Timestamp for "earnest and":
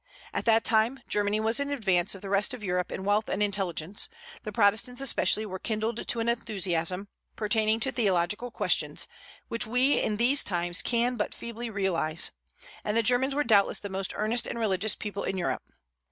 14.15-14.57